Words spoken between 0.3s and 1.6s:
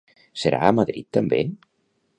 Serà a Madrid també?